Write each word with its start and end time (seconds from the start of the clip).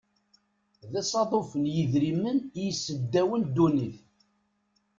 D 0.91 0.93
asaḍuf 1.01 1.49
n 1.61 1.63
yidrimen 1.73 2.37
i 2.43 2.61
yesseddawen 2.67 3.41
ddunit. 3.47 3.97